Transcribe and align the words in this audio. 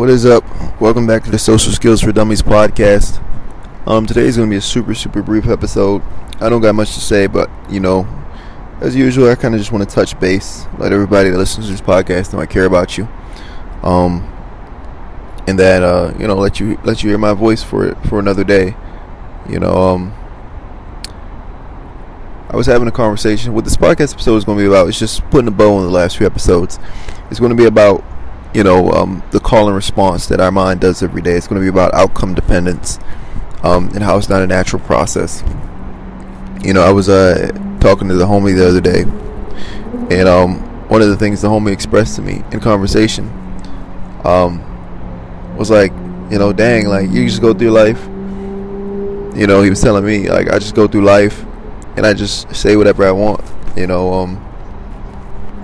What 0.00 0.08
is 0.08 0.24
up? 0.24 0.42
Welcome 0.80 1.06
back 1.06 1.24
to 1.24 1.30
the 1.30 1.38
Social 1.38 1.74
Skills 1.74 2.00
for 2.00 2.10
Dummies 2.10 2.40
podcast. 2.40 3.22
Um, 3.86 4.06
today 4.06 4.22
is 4.22 4.38
going 4.38 4.48
to 4.48 4.50
be 4.50 4.56
a 4.56 4.62
super, 4.62 4.94
super 4.94 5.22
brief 5.22 5.46
episode. 5.46 6.00
I 6.40 6.48
don't 6.48 6.62
got 6.62 6.74
much 6.74 6.94
to 6.94 7.00
say, 7.00 7.26
but 7.26 7.50
you 7.68 7.80
know, 7.80 8.08
as 8.80 8.96
usual, 8.96 9.28
I 9.28 9.34
kind 9.34 9.54
of 9.54 9.60
just 9.60 9.72
want 9.72 9.86
to 9.86 9.94
touch 9.94 10.18
base, 10.18 10.64
let 10.78 10.94
everybody 10.94 11.28
that 11.28 11.36
listens 11.36 11.66
to 11.66 11.72
this 11.72 11.82
podcast 11.82 12.32
know 12.32 12.40
I 12.40 12.46
care 12.46 12.64
about 12.64 12.96
you, 12.96 13.10
um, 13.82 14.22
and 15.46 15.58
that 15.58 15.82
uh, 15.82 16.14
you 16.18 16.26
know, 16.26 16.34
let 16.34 16.60
you 16.60 16.80
let 16.82 17.02
you 17.02 17.10
hear 17.10 17.18
my 17.18 17.34
voice 17.34 17.62
for 17.62 17.86
it 17.86 17.98
for 18.08 18.18
another 18.18 18.42
day. 18.42 18.74
You 19.50 19.60
know, 19.60 19.74
um, 19.74 20.14
I 22.48 22.56
was 22.56 22.66
having 22.66 22.88
a 22.88 22.90
conversation. 22.90 23.52
What 23.52 23.64
this 23.64 23.76
podcast 23.76 24.14
episode 24.14 24.36
is 24.36 24.46
going 24.46 24.56
to 24.56 24.64
be 24.64 24.66
about 24.66 24.88
is 24.88 24.98
just 24.98 25.22
putting 25.28 25.48
a 25.48 25.50
bow 25.50 25.74
on 25.74 25.82
the 25.82 25.90
last 25.90 26.16
few 26.16 26.24
episodes. 26.24 26.78
It's 27.30 27.38
going 27.38 27.50
to 27.50 27.54
be 27.54 27.66
about 27.66 28.02
you 28.54 28.64
know, 28.64 28.90
um, 28.90 29.22
the 29.30 29.40
call 29.40 29.66
and 29.66 29.76
response 29.76 30.26
that 30.26 30.40
our 30.40 30.50
mind 30.50 30.80
does 30.80 31.02
every 31.02 31.22
day. 31.22 31.32
It's 31.32 31.46
going 31.46 31.60
to 31.60 31.64
be 31.64 31.68
about 31.68 31.94
outcome 31.94 32.34
dependence 32.34 32.98
um, 33.62 33.88
and 33.94 34.02
how 34.02 34.16
it's 34.16 34.28
not 34.28 34.42
a 34.42 34.46
natural 34.46 34.82
process. 34.82 35.42
You 36.62 36.74
know, 36.74 36.82
I 36.82 36.90
was 36.90 37.08
uh, 37.08 37.52
talking 37.80 38.08
to 38.08 38.14
the 38.14 38.26
homie 38.26 38.54
the 38.56 38.68
other 38.68 38.80
day, 38.80 39.02
and 40.14 40.28
um, 40.28 40.88
one 40.88 41.02
of 41.02 41.08
the 41.08 41.16
things 41.16 41.42
the 41.42 41.48
homie 41.48 41.72
expressed 41.72 42.16
to 42.16 42.22
me 42.22 42.42
in 42.52 42.60
conversation 42.60 43.28
um, 44.24 44.64
was 45.56 45.70
like, 45.70 45.92
you 46.30 46.38
know, 46.38 46.52
dang, 46.52 46.86
like 46.86 47.10
you 47.10 47.26
just 47.26 47.40
go 47.40 47.54
through 47.54 47.70
life. 47.70 48.02
You 49.36 49.46
know, 49.46 49.62
he 49.62 49.70
was 49.70 49.80
telling 49.80 50.04
me 50.04 50.28
like 50.28 50.48
I 50.48 50.58
just 50.58 50.74
go 50.74 50.86
through 50.88 51.04
life 51.04 51.44
and 51.96 52.04
I 52.04 52.14
just 52.14 52.54
say 52.54 52.76
whatever 52.76 53.04
I 53.06 53.12
want. 53.12 53.40
You 53.76 53.86
know, 53.86 54.12
um, 54.12 54.49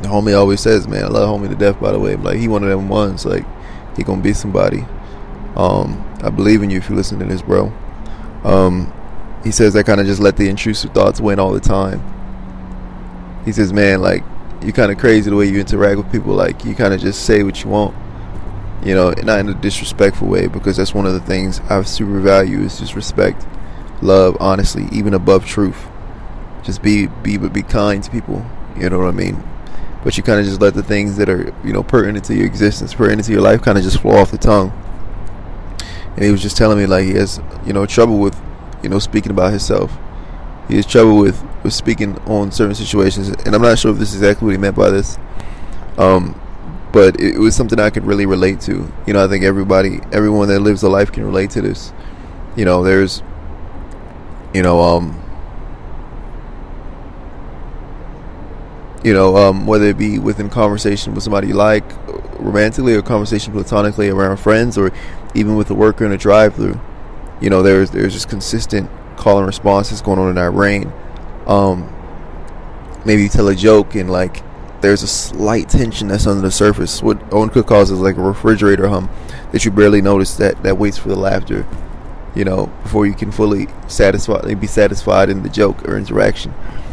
the 0.03 0.09
homie 0.09 0.39
always 0.39 0.61
says, 0.61 0.87
man, 0.87 1.05
I 1.05 1.09
love 1.09 1.41
homie 1.41 1.49
to 1.49 1.55
death. 1.55 1.81
By 1.81 1.93
the 1.93 1.99
way, 1.99 2.17
like 2.17 2.39
he 2.39 2.49
one 2.49 2.63
of 2.63 2.69
them 2.69 2.89
ones. 2.89 3.25
Like 3.25 3.45
he 3.97 4.03
gonna 4.03 4.23
be 4.23 4.33
somebody. 4.33 4.85
Um, 5.57 6.05
I 6.23 6.31
believe 6.31 6.63
in 6.63 6.71
you 6.71 6.79
if 6.79 6.89
you 6.91 6.97
listen 6.97 7.19
to 7.19 7.25
this, 7.25 7.43
bro. 7.43 7.73
Um, 8.45 8.93
he 9.43 9.51
says 9.51 9.75
I 9.75 9.83
kind 9.83 10.01
of 10.01 10.07
just 10.07 10.21
let 10.21 10.37
the 10.37 10.49
intrusive 10.49 10.93
thoughts 10.93 11.21
win 11.21 11.39
all 11.39 11.53
the 11.53 11.61
time. 11.61 12.03
He 13.45 13.53
says, 13.53 13.73
man, 13.73 14.03
like 14.03 14.25
you 14.63 14.73
kind 14.73 14.91
of 14.91 14.99
crazy 14.99 15.31
the 15.31 15.37
way 15.37 15.47
you 15.47 15.61
interact 15.61 15.99
with 15.99 16.13
people. 16.13 16.35
Like 16.35 16.65
you 16.65 16.75
kind 16.75 16.93
of 16.93 17.01
just 17.01 17.25
say 17.25 17.43
what 17.43 17.63
you 17.63 17.71
want, 17.71 17.95
you 18.85 18.95
know, 18.95 19.11
not 19.23 19.41
in 19.41 19.49
a 19.49 19.55
disrespectful 19.55 20.29
way 20.29 20.47
because 20.47 20.77
that's 20.77 20.95
one 20.95 21.07
of 21.07 21.13
the 21.13 21.21
things 21.21 21.61
I 21.71 21.83
super 21.83 22.21
value 22.21 22.61
is 22.61 22.79
just 22.79 22.95
respect, 22.95 23.47
love, 24.03 24.37
honestly, 24.41 24.89
even 24.93 25.15
above 25.15 25.47
truth. 25.47 25.87
Just 26.63 26.83
be 26.83 27.07
be 27.07 27.37
be 27.37 27.63
kind 27.63 28.03
to 28.03 28.11
people. 28.11 28.45
You 28.77 28.91
know 28.91 28.99
what 28.99 29.09
I 29.09 29.13
mean? 29.13 29.43
But 30.05 30.17
you 30.17 30.23
kind 30.23 30.41
of 30.41 30.47
just 30.47 30.61
let 30.61 30.75
the 30.75 30.83
things 30.83 31.17
that 31.17 31.29
are 31.29 31.55
you 31.65 31.73
know 31.73 31.83
pertinent 31.83 32.25
to 32.27 32.35
your 32.35 32.47
existence, 32.47 32.95
pertinent 32.95 33.25
to 33.27 33.33
your 33.33 33.41
life, 33.41 33.63
kind 33.63 33.79
of 33.79 33.85
just 33.85 34.01
flow 34.01 34.17
off 34.17 34.31
the 34.31 34.39
tongue. 34.39 34.73
And 36.15 36.25
he 36.25 36.31
was 36.31 36.43
just 36.43 36.57
telling 36.57 36.79
me 36.79 36.87
like 36.87 37.05
he 37.05 37.13
has 37.15 37.41
you 37.65 37.73
know 37.73 37.87
trouble 37.87 38.19
with 38.19 38.41
you 38.83 38.89
know 38.89 38.99
speaking 38.99 39.31
about 39.31 39.51
himself. 39.51 39.97
He 40.69 40.77
has 40.77 40.87
trouble 40.87 41.19
with 41.19 41.43
with 41.63 41.75
speaking 41.75 42.19
on 42.21 42.53
certain 42.53 42.75
situations, 42.75 43.29
and 43.29 43.55
I'm 43.55 43.63
not 43.63 43.79
sure 43.79 43.93
if 43.93 43.99
this 43.99 44.11
is 44.11 44.17
exactly 44.17 44.47
what 44.47 44.53
he 44.53 44.59
meant 44.59 44.77
by 44.77 44.91
this. 44.91 45.19
Um, 45.99 46.41
but 46.93 47.21
it, 47.21 47.35
it 47.35 47.39
was 47.39 47.55
something 47.55 47.79
I 47.79 47.91
could 47.91 48.05
really 48.07 48.25
relate 48.25 48.61
to. 48.63 48.91
You 49.07 49.13
know, 49.13 49.25
I 49.25 49.29
think 49.29 49.45
everybody, 49.45 50.01
everyone 50.13 50.49
that 50.49 50.61
lives 50.61 50.83
a 50.83 50.89
life 50.89 51.13
can 51.13 51.25
relate 51.25 51.51
to 51.51 51.61
this. 51.61 51.93
You 52.57 52.65
know, 52.65 52.83
there's, 52.83 53.23
you 54.55 54.63
know, 54.63 54.81
um, 54.81 55.23
you 59.07 59.13
know, 59.13 59.37
um, 59.37 59.69
whether 59.69 59.85
it 59.85 59.97
be 59.97 60.19
within 60.19 60.51
conversation 60.51 61.15
with 61.15 61.23
somebody 61.23 61.47
you 61.47 61.55
like, 61.55 61.85
romantically, 62.41 62.93
or 62.93 63.03
conversation 63.03 63.53
platonically 63.53 64.09
around 64.09 64.39
friends, 64.39 64.77
or 64.77 64.91
even 65.33 65.55
with 65.55 65.71
a 65.71 65.75
worker 65.75 66.05
in 66.05 66.11
a 66.11 66.19
drive-through. 66.19 66.81
You 67.41 67.49
know, 67.49 67.63
there's 67.63 67.93
there's 67.93 68.15
just 68.15 68.29
consistent 68.29 68.91
call 69.17 69.39
and 69.39 69.47
responses 69.47 70.03
going 70.03 70.19
on 70.19 70.29
in 70.29 70.39
our 70.39 70.51
brain. 70.51 70.93
Um, 71.47 71.89
maybe 73.05 73.23
you 73.23 73.29
tell 73.29 73.47
a 73.47 73.55
joke 73.55 73.95
and 73.95 74.11
like 74.11 74.43
there's 74.81 75.05
a 75.05 75.07
slight 75.07 75.69
tension 75.69 76.09
that's 76.09 76.27
under 76.27 76.43
the 76.43 76.51
surface. 76.51 77.01
What 77.01 77.33
Owen 77.33 77.51
Cook 77.51 77.69
calls 77.69 77.93
is 77.93 78.01
like 78.01 78.17
a 78.17 78.23
refrigerator 78.23 78.89
hum 78.89 79.09
that 79.53 79.65
you 79.65 79.71
barely 79.71 80.03
notice 80.03 80.35
that 80.39 80.65
that 80.65 80.79
waits 80.79 80.99
for 80.99 81.11
the 81.11 81.17
laughter. 81.17 81.65
You 82.35 82.45
know, 82.45 82.67
before 82.83 83.07
you 83.07 83.15
can 83.15 83.31
fully 83.31 83.69
satisfy, 83.87 84.53
be 84.55 84.67
satisfied 84.67 85.31
in 85.31 85.45
the 85.45 85.49
joke 85.49 85.89
or 85.89 85.97
interaction 85.97 86.53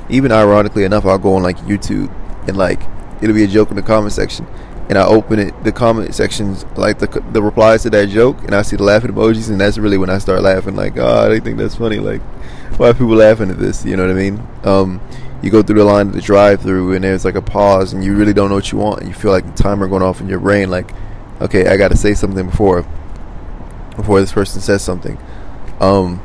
even 0.09 0.31
ironically 0.31 0.83
enough, 0.83 1.05
I'll 1.05 1.17
go 1.17 1.35
on 1.35 1.43
like 1.43 1.57
YouTube 1.59 2.13
and 2.47 2.57
like 2.57 2.81
it'll 3.21 3.35
be 3.35 3.43
a 3.43 3.47
joke 3.47 3.69
in 3.69 3.75
the 3.75 3.81
comment 3.81 4.13
section, 4.13 4.45
and 4.89 4.97
I 4.97 5.05
open 5.05 5.39
it, 5.39 5.63
the 5.63 5.71
comment 5.71 6.13
sections, 6.13 6.65
like 6.75 6.99
the 6.99 7.07
the 7.31 7.41
replies 7.41 7.83
to 7.83 7.89
that 7.91 8.09
joke, 8.09 8.41
and 8.43 8.53
I 8.53 8.61
see 8.61 8.75
the 8.75 8.83
laughing 8.83 9.11
emojis, 9.11 9.49
and 9.49 9.59
that's 9.59 9.77
really 9.77 9.97
when 9.97 10.09
I 10.09 10.17
start 10.17 10.41
laughing. 10.41 10.75
Like, 10.75 10.97
oh, 10.97 11.29
they 11.29 11.39
think 11.39 11.57
that's 11.57 11.75
funny. 11.75 11.99
Like, 11.99 12.21
why 12.77 12.89
are 12.89 12.93
people 12.93 13.15
laughing 13.15 13.49
at 13.49 13.59
this? 13.59 13.85
You 13.85 13.95
know 13.95 14.05
what 14.05 14.11
I 14.11 14.19
mean? 14.19 14.45
Um, 14.63 15.01
you 15.41 15.49
go 15.51 15.61
through 15.61 15.79
the 15.79 15.83
line 15.83 16.07
of 16.07 16.13
the 16.13 16.21
drive-through, 16.21 16.93
and 16.93 17.03
there's 17.03 17.25
like 17.25 17.35
a 17.35 17.41
pause, 17.41 17.93
and 17.93 18.03
you 18.03 18.15
really 18.15 18.33
don't 18.33 18.49
know 18.49 18.55
what 18.55 18.71
you 18.71 18.77
want, 18.77 19.01
and 19.01 19.09
you 19.09 19.15
feel 19.15 19.31
like 19.31 19.45
the 19.45 19.63
timer 19.63 19.87
going 19.87 20.03
off 20.03 20.21
in 20.21 20.27
your 20.27 20.39
brain. 20.39 20.69
Like, 20.69 20.91
okay, 21.41 21.67
I 21.67 21.77
got 21.77 21.89
to 21.89 21.97
say 21.97 22.13
something 22.13 22.49
before 22.49 22.85
before 23.95 24.19
this 24.19 24.31
person 24.31 24.61
says 24.61 24.81
something. 24.81 25.17
Um, 25.79 26.21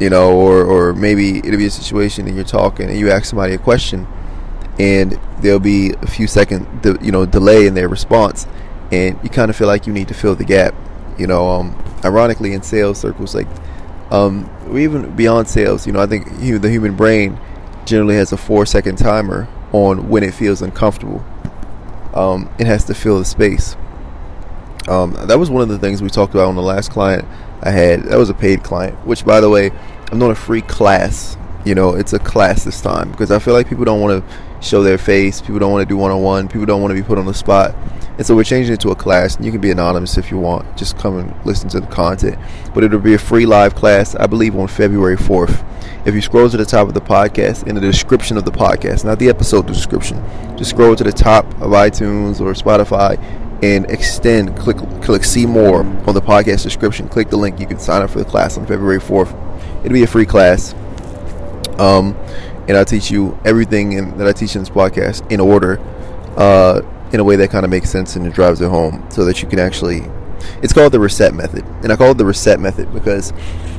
you 0.00 0.10
know, 0.10 0.36
or 0.36 0.64
or 0.64 0.92
maybe 0.92 1.38
it'll 1.38 1.58
be 1.58 1.66
a 1.66 1.70
situation 1.70 2.26
and 2.26 2.36
you're 2.36 2.44
talking 2.44 2.88
and 2.88 2.98
you 2.98 3.10
ask 3.10 3.26
somebody 3.26 3.54
a 3.54 3.58
question, 3.58 4.06
and 4.78 5.18
there'll 5.40 5.58
be 5.58 5.92
a 6.02 6.06
few 6.06 6.26
second, 6.26 6.82
de- 6.82 6.98
you 7.04 7.12
know, 7.12 7.26
delay 7.26 7.66
in 7.66 7.74
their 7.74 7.88
response, 7.88 8.46
and 8.92 9.18
you 9.22 9.30
kind 9.30 9.50
of 9.50 9.56
feel 9.56 9.66
like 9.66 9.86
you 9.86 9.92
need 9.92 10.08
to 10.08 10.14
fill 10.14 10.34
the 10.34 10.44
gap. 10.44 10.74
You 11.18 11.26
know, 11.26 11.48
um, 11.48 11.82
ironically, 12.04 12.52
in 12.52 12.62
sales 12.62 12.98
circles, 12.98 13.34
like, 13.34 13.48
um, 14.10 14.50
even 14.74 15.14
beyond 15.16 15.48
sales, 15.48 15.86
you 15.86 15.92
know, 15.92 16.00
I 16.00 16.06
think 16.06 16.26
the 16.38 16.70
human 16.70 16.94
brain 16.94 17.38
generally 17.86 18.16
has 18.16 18.32
a 18.32 18.36
four 18.36 18.66
second 18.66 18.96
timer 18.96 19.48
on 19.72 20.08
when 20.08 20.22
it 20.22 20.34
feels 20.34 20.60
uncomfortable. 20.60 21.24
Um, 22.14 22.50
it 22.58 22.66
has 22.66 22.84
to 22.84 22.94
fill 22.94 23.18
the 23.18 23.24
space. 23.24 23.76
Um, 24.88 25.12
that 25.26 25.38
was 25.38 25.50
one 25.50 25.62
of 25.62 25.68
the 25.68 25.78
things 25.78 26.02
we 26.02 26.10
talked 26.10 26.34
about 26.34 26.48
on 26.48 26.54
the 26.54 26.62
last 26.62 26.90
client 26.90 27.26
I 27.62 27.70
had. 27.70 28.04
That 28.04 28.18
was 28.18 28.30
a 28.30 28.34
paid 28.34 28.62
client, 28.62 28.94
which, 29.06 29.24
by 29.24 29.40
the 29.40 29.50
way, 29.50 29.70
I'm 30.10 30.18
doing 30.18 30.32
a 30.32 30.36
free 30.36 30.62
class. 30.62 31.36
You 31.64 31.74
know, 31.74 31.94
it's 31.94 32.12
a 32.12 32.18
class 32.18 32.64
this 32.64 32.80
time 32.80 33.10
because 33.10 33.30
I 33.30 33.38
feel 33.40 33.54
like 33.54 33.68
people 33.68 33.84
don't 33.84 34.00
want 34.00 34.24
to 34.24 34.36
show 34.60 34.82
their 34.82 34.98
face. 34.98 35.40
People 35.40 35.58
don't 35.58 35.72
want 35.72 35.82
to 35.82 35.92
do 35.92 35.96
one 35.96 36.10
on 36.10 36.22
one. 36.22 36.48
People 36.48 36.66
don't 36.66 36.80
want 36.80 36.92
to 36.92 36.94
be 36.94 37.02
put 37.02 37.18
on 37.18 37.26
the 37.26 37.34
spot. 37.34 37.74
And 38.16 38.24
so 38.24 38.34
we're 38.34 38.44
changing 38.44 38.72
it 38.72 38.80
to 38.80 38.90
a 38.90 38.94
class. 38.94 39.36
And 39.36 39.44
you 39.44 39.50
can 39.50 39.60
be 39.60 39.70
anonymous 39.70 40.16
if 40.16 40.30
you 40.30 40.38
want. 40.38 40.76
Just 40.76 40.96
come 40.96 41.18
and 41.18 41.46
listen 41.46 41.68
to 41.70 41.80
the 41.80 41.86
content. 41.88 42.38
But 42.72 42.84
it'll 42.84 43.00
be 43.00 43.14
a 43.14 43.18
free 43.18 43.46
live 43.46 43.74
class, 43.74 44.14
I 44.14 44.26
believe, 44.26 44.56
on 44.56 44.68
February 44.68 45.16
4th. 45.16 45.64
If 46.06 46.14
you 46.14 46.22
scroll 46.22 46.48
to 46.48 46.56
the 46.56 46.64
top 46.64 46.86
of 46.86 46.94
the 46.94 47.00
podcast, 47.00 47.66
in 47.66 47.74
the 47.74 47.80
description 47.80 48.36
of 48.36 48.44
the 48.44 48.52
podcast, 48.52 49.04
not 49.04 49.18
the 49.18 49.28
episode 49.28 49.66
description, 49.66 50.22
just 50.56 50.70
scroll 50.70 50.94
to 50.94 51.02
the 51.02 51.12
top 51.12 51.44
of 51.54 51.72
iTunes 51.72 52.40
or 52.40 52.52
Spotify 52.52 53.20
and 53.62 53.90
extend 53.90 54.56
click 54.58 54.76
click 55.02 55.24
see 55.24 55.46
more 55.46 55.80
on 55.80 56.14
the 56.14 56.20
podcast 56.20 56.62
description. 56.62 57.08
Click 57.08 57.30
the 57.30 57.36
link. 57.36 57.58
You 57.58 57.66
can 57.66 57.78
sign 57.78 58.02
up 58.02 58.10
for 58.10 58.18
the 58.18 58.24
class 58.24 58.58
on 58.58 58.66
february 58.66 59.00
4th 59.00 59.34
it'll 59.86 59.94
be 59.94 60.02
a 60.02 60.06
free 60.06 60.26
class. 60.26 60.74
Um, 61.78 62.16
and 62.68 62.76
i'll 62.76 62.84
teach 62.84 63.10
you 63.10 63.38
everything 63.44 63.92
in, 63.92 64.16
that 64.18 64.26
i 64.26 64.32
teach 64.32 64.56
in 64.56 64.62
this 64.62 64.70
podcast 64.70 65.30
in 65.30 65.40
order 65.40 65.78
uh, 66.36 66.80
in 67.12 67.20
a 67.20 67.24
way 67.24 67.36
that 67.36 67.50
kind 67.50 67.64
of 67.64 67.70
makes 67.70 67.90
sense 67.90 68.16
and 68.16 68.26
it 68.26 68.32
drives 68.32 68.60
it 68.60 68.68
home 68.68 69.06
so 69.10 69.24
that 69.24 69.42
you 69.42 69.48
can 69.48 69.58
actually 69.58 70.00
it's 70.62 70.72
called 70.72 70.92
the 70.92 71.00
reset 71.00 71.34
method. 71.34 71.64
And 71.82 71.92
i 71.92 71.96
call 71.96 72.10
it 72.10 72.18
the 72.18 72.24
reset 72.24 72.58
method 72.60 72.92
because 72.92 73.32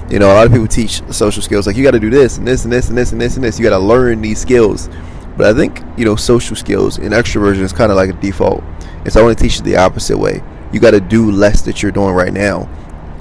you 0.09 0.19
know 0.19 0.31
a 0.31 0.35
lot 0.35 0.45
of 0.45 0.53
people 0.53 0.67
teach 0.67 1.01
social 1.11 1.41
skills 1.41 1.67
like 1.67 1.75
you 1.75 1.83
got 1.83 1.91
to 1.91 1.99
do 1.99 2.09
this 2.09 2.37
and 2.37 2.47
this 2.47 2.63
and 2.63 2.71
this 2.71 2.89
and 2.89 2.97
this 2.97 3.11
and 3.11 3.21
this 3.21 3.35
and 3.35 3.43
this. 3.43 3.59
You 3.59 3.65
got 3.65 3.77
to 3.77 3.83
learn 3.83 4.21
these 4.21 4.39
skills. 4.39 4.89
But 5.35 5.45
i 5.45 5.53
think 5.53 5.83
you 5.97 6.05
know 6.05 6.15
social 6.15 6.55
skills 6.55 6.97
and 6.97 7.11
extroversion 7.11 7.61
is 7.61 7.73
kind 7.73 7.91
of 7.91 7.95
like 7.95 8.09
a 8.09 8.13
default 8.13 8.63
so 9.09 9.19
I 9.19 9.23
want 9.23 9.37
to 9.37 9.43
teach 9.43 9.57
you 9.57 9.63
the 9.63 9.77
opposite 9.77 10.17
way. 10.17 10.41
You 10.71 10.79
got 10.79 10.91
to 10.91 10.99
do 10.99 11.31
less 11.31 11.61
that 11.63 11.81
you're 11.81 11.91
doing 11.91 12.13
right 12.13 12.33
now 12.33 12.69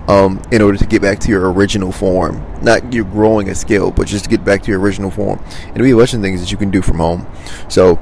um, 0.08 0.42
in 0.50 0.62
order 0.62 0.78
to 0.78 0.86
get 0.86 1.02
back 1.02 1.18
to 1.20 1.28
your 1.28 1.52
original 1.52 1.92
form. 1.92 2.44
Not 2.62 2.92
you're 2.92 3.04
growing 3.04 3.48
a 3.48 3.54
skill, 3.54 3.90
but 3.90 4.06
just 4.06 4.24
to 4.24 4.30
get 4.30 4.44
back 4.44 4.62
to 4.62 4.70
your 4.70 4.80
original 4.80 5.10
form. 5.10 5.38
And 5.38 5.74
there'll 5.74 5.86
be 5.86 5.90
a 5.92 5.96
bunch 5.96 6.14
of 6.14 6.20
things 6.20 6.40
that 6.40 6.50
you 6.50 6.58
can 6.58 6.70
do 6.70 6.82
from 6.82 6.98
home. 6.98 7.26
So 7.68 7.98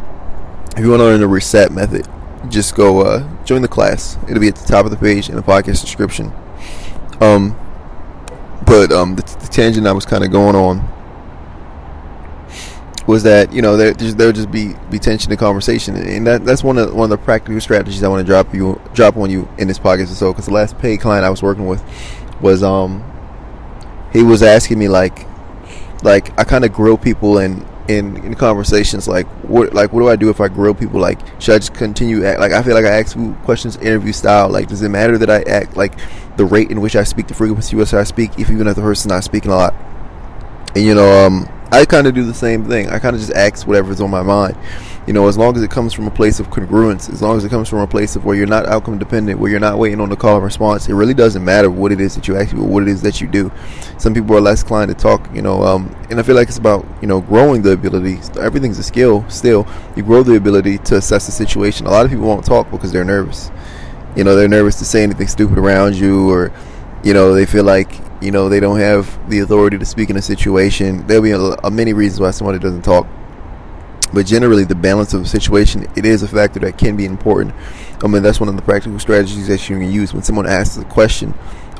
if 0.76 0.81
you 0.81 0.91
want 0.91 1.00
to 1.00 1.05
learn 1.05 1.20
the 1.20 1.29
reset 1.29 1.73
method, 1.73 2.09
just 2.49 2.75
go 2.75 3.03
uh, 3.03 3.44
join 3.44 3.62
the 3.62 3.69
class. 3.69 4.19
It'll 4.29 4.41
be 4.41 4.49
at 4.49 4.56
the 4.56 4.67
top 4.67 4.85
of 4.85 4.91
the 4.91 4.97
page 4.97 5.29
in 5.29 5.37
the 5.37 5.43
podcast 5.43 5.81
description. 5.81 6.32
Um, 7.20 7.56
but 8.67 8.93
um, 8.93 9.17
the, 9.17 9.23
the 9.23 9.49
tangent 9.50 9.87
I 9.87 9.93
was 9.93 10.05
kind 10.05 10.25
of 10.25 10.31
going 10.31 10.56
on 10.56 10.94
was 13.06 13.23
that 13.25 13.53
you 13.53 13.61
know 13.61 13.77
there 13.77 13.93
there 13.93 14.29
would 14.29 14.37
just 14.37 14.51
be 14.51 14.75
be 14.91 14.99
tension 14.99 15.31
in 15.31 15.39
conversation, 15.39 15.97
and 15.97 16.27
that 16.27 16.45
that's 16.45 16.65
one 16.65 16.79
of 16.79 16.95
one 16.95 17.11
of 17.11 17.19
the 17.19 17.25
practical 17.25 17.61
strategies 17.61 18.03
I 18.03 18.09
want 18.09 18.27
to 18.27 18.31
drop 18.31 18.55
you 18.55 18.81
drop 18.95 19.17
on 19.17 19.31
you 19.31 19.49
in 19.59 19.69
this 19.69 19.79
podcast. 19.79 20.12
or 20.12 20.15
So, 20.15 20.33
because 20.33 20.47
the 20.47 20.53
last 20.53 20.79
paid 20.79 21.01
client 21.01 21.25
I 21.25 21.31
was 21.31 21.43
working 21.43 21.67
with 21.67 21.83
was 22.41 22.62
um 22.62 23.03
he 24.12 24.23
was 24.23 24.43
asking 24.43 24.79
me 24.79 24.89
like 24.89 25.27
like 26.03 26.39
I 26.39 26.45
kind 26.45 26.65
of 26.65 26.73
grill 26.73 26.97
people 26.97 27.39
and 27.39 27.67
in, 27.89 28.17
in 28.25 28.35
conversations 28.35 29.07
like 29.07 29.27
what 29.45 29.75
like 29.75 29.93
what 29.93 30.00
do 30.00 30.09
I 30.09 30.17
do 30.17 30.31
if 30.31 30.41
I 30.41 30.49
grill 30.49 30.73
people 30.75 31.00
like 31.00 31.21
should 31.41 31.55
I 31.55 31.59
just 31.59 31.75
continue 31.75 32.25
act 32.25 32.41
like 32.41 32.53
I 32.53 32.62
feel 32.62 32.75
like 32.75 32.87
I 32.87 33.00
ask 33.00 33.17
questions 33.43 33.77
interview 33.77 34.12
style 34.12 34.49
like 34.49 34.69
does 34.69 34.81
it 34.81 34.89
matter 34.89 35.19
that 35.19 35.29
I 35.29 35.43
act 35.43 35.77
like 35.77 35.93
the 36.39 36.47
rate 36.47 36.71
in 36.71 36.81
which 36.81 36.97
I 36.97 37.05
speak 37.05 37.29
the 37.29 37.35
frequency 37.35 37.77
which 37.77 37.93
I 37.93 38.05
speak 38.05 38.39
if 38.39 38.50
even 38.50 38.67
if 38.69 38.77
the 38.77 38.83
person's 38.83 39.12
not 39.12 39.23
speaking 39.23 39.50
a 39.50 39.57
lot 39.57 39.75
and 40.75 40.85
you 40.85 40.95
know 40.95 41.27
um 41.27 41.47
I 41.75 41.85
kind 41.85 42.06
of 42.06 42.15
do 42.15 42.25
the 42.25 42.35
same 42.35 42.65
thing 42.65 42.88
I 42.88 42.99
kind 42.99 43.15
of 43.15 43.21
just 43.21 43.32
ask 43.32 43.67
whatever's 43.67 44.00
on 44.00 44.11
my 44.11 44.23
mind 44.23 44.56
you 45.06 45.12
know, 45.12 45.29
as 45.29 45.37
long 45.37 45.55
as 45.55 45.62
it 45.62 45.71
comes 45.71 45.93
from 45.93 46.06
a 46.06 46.11
place 46.11 46.41
of 46.41 46.49
congruence, 46.49 47.12
as 47.12 47.21
long 47.21 47.37
as 47.37 47.44
it 47.44 47.50
comes 47.50 47.69
from 47.69 47.81
a 47.81 47.87
place 47.87 48.17
of 48.17 48.25
where 48.25 48.35
you're 48.35 48.47
not 48.47 48.67
outcome 48.67 48.99
dependent, 48.99 49.38
where 49.38 49.50
you're 49.50 49.61
not 49.61 49.79
waiting 49.79 50.00
on 50.00 50.09
the 50.09 50.17
call 50.17 50.37
and 50.37 50.44
response, 50.44 50.88
it 50.88 50.94
really 50.94 51.12
doesn't 51.12 51.44
matter 51.44 51.71
what 51.71 51.93
it 51.93 52.00
is 52.00 52.15
that 52.15 52.26
you 52.26 52.37
actually, 52.37 52.62
what 52.62 52.82
it 52.82 52.88
is 52.88 53.03
that 53.03 53.21
you 53.21 53.26
do. 53.26 53.53
Some 53.99 54.15
people 54.15 54.35
are 54.35 54.41
less 54.41 54.62
inclined 54.62 54.88
to 54.88 54.94
talk, 54.94 55.29
you 55.35 55.43
know, 55.43 55.62
um, 55.62 55.94
and 56.09 56.19
I 56.19 56.23
feel 56.23 56.35
like 56.35 56.49
it's 56.49 56.56
about, 56.56 56.87
you 57.03 57.09
know, 57.09 57.21
growing 57.21 57.61
the 57.61 57.73
ability. 57.73 58.19
Everything's 58.41 58.79
a 58.79 58.82
skill 58.82 59.29
still. 59.29 59.67
You 59.94 60.03
grow 60.03 60.23
the 60.23 60.37
ability 60.37 60.79
to 60.79 60.97
assess 60.97 61.26
the 61.26 61.32
situation. 61.32 61.87
A 61.87 61.91
lot 61.91 62.06
of 62.06 62.11
people 62.11 62.26
won't 62.26 62.47
talk 62.47 62.71
because 62.71 62.91
they're 62.91 63.05
nervous. 63.05 63.50
You 64.17 64.25
know, 64.25 64.37
they're 64.37 64.49
nervous 64.49 64.79
to 64.79 64.87
say 64.87 65.03
anything 65.03 65.29
stupid 65.29 65.59
around 65.59 65.97
you 65.97 66.31
or, 66.31 66.50
you 67.03 67.12
know, 67.12 67.35
they 67.35 67.44
feel 67.44 67.65
like, 67.65 67.93
you 68.25 68.31
know, 68.31 68.49
they 68.49 68.59
don't 68.59 68.79
have 68.79 69.29
the 69.29 69.41
authority 69.41 69.76
to 69.76 69.85
speak 69.85 70.09
in 70.09 70.17
a 70.17 70.23
situation. 70.23 71.06
There'll 71.06 71.23
be 71.23 71.32
a, 71.32 71.41
a 71.41 71.71
many 71.71 71.93
reasons 71.93 72.21
why 72.21 72.31
somebody 72.31 72.59
doesn't 72.59 72.82
talk. 72.82 73.06
But 74.15 74.26
generally 74.26 74.65
the 74.65 74.75
balance 74.75 75.12
of 75.12 75.23
the 75.23 75.29
situation 75.29 75.87
it 75.97 76.06
is 76.06 76.23
a 76.23 76.29
factor 76.29 76.61
that 76.61 76.79
can 76.79 76.97
be 76.97 77.05
important. 77.05 77.55
I 78.03 78.06
mean 78.06 78.23
that's 78.23 78.41
one 78.41 78.49
of 78.49 78.56
the 78.56 78.62
practical 78.62 78.99
strategies 78.99 79.49
that 79.49 79.69
you 79.69 79.79
can 79.79 79.91
use 79.91 80.15
when 80.15 80.23
someone 80.23 80.47
asks 80.47 80.76
a 80.79 80.85
question. 80.85 81.35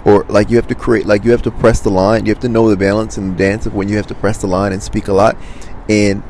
Or 0.05 0.25
like 0.25 0.51
you 0.51 0.57
have 0.57 0.67
to 0.67 0.75
create 0.75 1.07
like 1.07 1.25
you 1.25 1.31
have 1.31 1.43
to 1.43 1.51
press 1.51 1.81
the 1.81 1.91
line. 1.91 2.27
You 2.27 2.33
have 2.35 2.43
to 2.43 2.49
know 2.49 2.69
the 2.69 2.77
balance 2.77 3.17
and 3.17 3.33
the 3.33 3.39
dance 3.39 3.65
of 3.65 3.75
when 3.75 3.89
you 3.89 3.97
have 3.97 4.09
to 4.09 4.15
press 4.15 4.39
the 4.39 4.47
line 4.47 4.73
and 4.73 4.83
speak 4.83 5.09
a 5.09 5.13
lot. 5.13 5.37
And 5.89 6.23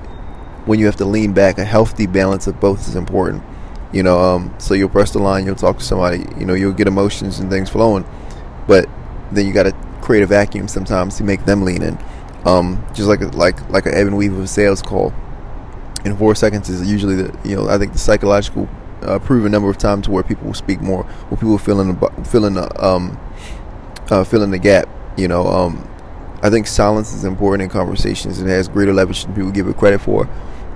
when 0.67 0.79
you 0.79 0.87
have 0.87 0.97
to 0.97 1.05
lean 1.05 1.33
back 1.33 1.59
a 1.59 1.65
healthy 1.65 2.07
balance 2.07 2.47
of 2.47 2.61
both 2.61 2.87
is 2.87 2.95
important. 2.95 3.43
You 3.93 4.03
know 4.05 4.19
um, 4.19 4.55
so 4.59 4.75
you'll 4.75 4.91
press 4.91 5.11
the 5.11 5.21
line 5.21 5.47
you'll 5.47 5.55
talk 5.55 5.79
to 5.79 5.85
somebody 5.85 6.25
you 6.39 6.45
know 6.45 6.55
you'll 6.55 6.73
get 6.73 6.87
emotions 6.87 7.41
and 7.41 7.51
things 7.51 7.71
flowing. 7.71 8.05
But 8.69 8.89
then 9.33 9.47
you 9.47 9.53
got 9.53 9.65
to 9.65 9.75
create 10.05 10.23
a 10.23 10.27
vacuum 10.27 10.69
sometimes 10.69 11.17
to 11.17 11.25
make 11.25 11.45
them 11.45 11.63
lean 11.63 11.83
in 11.83 11.99
um, 12.45 12.85
just 12.95 13.09
like 13.09 13.21
like 13.35 13.69
like 13.71 13.87
an 13.87 13.95
Evan 13.95 14.17
Weaver 14.17 14.47
sales 14.47 14.83
call 14.83 15.13
in 16.05 16.17
four 16.17 16.35
seconds 16.35 16.69
is 16.69 16.89
usually 16.91 17.17
the 17.17 17.39
you 17.45 17.57
know 17.57 17.69
I 17.69 17.79
think 17.79 17.93
the 17.93 17.99
psychological 17.99 18.69
uh, 19.03 19.19
proven 19.19 19.53
number 19.53 19.71
of 19.71 19.79
times 19.79 20.09
where 20.09 20.23
people 20.23 20.47
will 20.47 20.55
speak 20.55 20.81
more, 20.81 21.05
where 21.05 21.39
people 21.39 21.59
feeling 21.59 21.99
feeling 22.25 22.55
the 22.55 22.85
um 22.85 23.19
uh, 24.11 24.25
filling 24.25 24.51
the 24.51 24.59
gap. 24.59 24.89
You 25.17 25.29
know, 25.29 25.47
um, 25.47 25.89
I 26.43 26.51
think 26.51 26.67
silence 26.67 27.15
is 27.15 27.25
important 27.25 27.63
in 27.63 27.69
conversations. 27.71 28.41
And 28.41 28.49
has 28.49 28.69
greater 28.69 28.93
leverage 28.93 29.25
than 29.25 29.35
people 29.35 29.51
give 29.51 29.69
it 29.69 29.77
credit 29.77 30.01
for. 30.01 30.29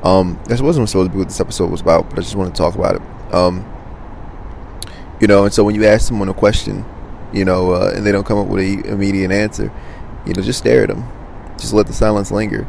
Um, 0.04 0.40
this 0.46 0.60
wasn't 0.60 0.88
supposed 0.88 1.10
to 1.10 1.12
be 1.12 1.18
what 1.18 1.28
this 1.28 1.40
episode 1.40 1.70
was 1.70 1.80
about, 1.80 2.08
but 2.08 2.20
I 2.20 2.22
just 2.22 2.36
want 2.36 2.54
to 2.54 2.58
talk 2.58 2.76
about 2.76 2.96
it. 2.96 3.34
Um, 3.34 3.66
you 5.20 5.26
know, 5.26 5.44
and 5.44 5.52
so 5.52 5.64
when 5.64 5.74
you 5.74 5.84
ask 5.84 6.06
someone 6.06 6.28
a 6.28 6.34
question, 6.34 6.84
you 7.32 7.44
know, 7.44 7.72
uh, 7.72 7.92
and 7.94 8.04
they 8.06 8.12
don't 8.12 8.26
come 8.26 8.38
up 8.38 8.46
with 8.46 8.64
an 8.64 8.84
immediate 8.86 9.30
answer, 9.30 9.72
you 10.26 10.32
know, 10.34 10.42
just 10.42 10.58
stare 10.58 10.82
at 10.82 10.88
them. 10.88 11.04
Just 11.58 11.72
let 11.72 11.86
the 11.86 11.92
silence 11.92 12.30
linger. 12.30 12.66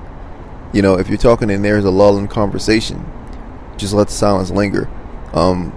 You 0.73 0.81
know, 0.81 0.95
if 0.97 1.09
you're 1.09 1.17
talking 1.17 1.49
and 1.49 1.63
there's 1.63 1.85
a 1.85 1.91
lull 1.91 2.17
in 2.17 2.27
conversation, 2.27 3.05
just 3.77 3.93
let 3.93 4.07
the 4.07 4.13
silence 4.13 4.51
linger. 4.51 4.89
Um, 5.33 5.73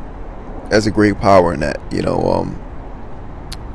that's 0.70 0.86
a 0.86 0.90
great 0.90 1.18
power 1.18 1.52
in 1.52 1.60
that. 1.60 1.80
You 1.92 2.02
know, 2.02 2.20
um, 2.32 2.62